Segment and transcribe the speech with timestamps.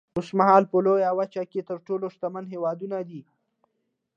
[0.17, 3.21] اوسمهال په لویه وچه کې تر ټولو شتمن هېوادونه دي.